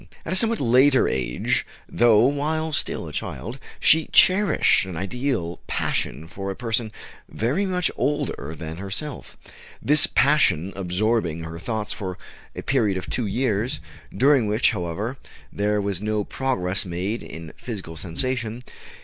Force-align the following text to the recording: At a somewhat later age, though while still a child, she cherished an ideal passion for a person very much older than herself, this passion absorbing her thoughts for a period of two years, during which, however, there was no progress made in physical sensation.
At 0.25 0.33
a 0.33 0.35
somewhat 0.35 0.59
later 0.59 1.07
age, 1.07 1.63
though 1.87 2.25
while 2.25 2.73
still 2.73 3.07
a 3.07 3.13
child, 3.13 3.59
she 3.79 4.07
cherished 4.07 4.83
an 4.83 4.97
ideal 4.97 5.59
passion 5.67 6.27
for 6.27 6.49
a 6.49 6.55
person 6.55 6.91
very 7.29 7.67
much 7.67 7.91
older 7.95 8.55
than 8.57 8.77
herself, 8.77 9.37
this 9.79 10.07
passion 10.07 10.73
absorbing 10.75 11.43
her 11.43 11.59
thoughts 11.59 11.93
for 11.93 12.17
a 12.55 12.63
period 12.63 12.97
of 12.97 13.11
two 13.11 13.27
years, 13.27 13.79
during 14.11 14.47
which, 14.47 14.71
however, 14.71 15.17
there 15.53 15.79
was 15.79 16.01
no 16.01 16.23
progress 16.23 16.83
made 16.83 17.21
in 17.21 17.53
physical 17.55 17.95
sensation. 17.95 18.63